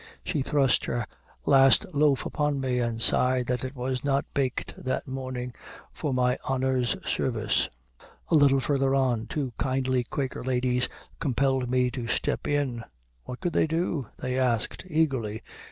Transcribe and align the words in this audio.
She 0.23 0.41
thrust 0.41 0.85
her 0.85 1.05
last 1.45 1.85
loaf 1.93 2.25
upon 2.25 2.59
me, 2.59 2.79
and 2.79 2.99
sighed 2.99 3.45
that 3.45 3.63
it 3.63 3.75
was 3.75 4.03
not 4.03 4.25
baked 4.33 4.73
that 4.83 5.07
morning 5.07 5.53
for 5.93 6.11
my 6.11 6.39
"honor's 6.47 6.95
service." 7.07 7.69
A 8.29 8.33
little 8.35 8.59
farther 8.59 8.95
on, 8.95 9.27
two 9.27 9.53
kindly 9.59 10.03
Quaker 10.03 10.43
ladies 10.43 10.89
compelled 11.19 11.69
me 11.69 11.91
to 11.91 12.07
step 12.07 12.47
in. 12.47 12.83
"What 13.25 13.41
could 13.41 13.53
they 13.53 13.67
do?" 13.67 14.07
they 14.17 14.39
asked 14.39 14.85
eagerly. 14.89 15.43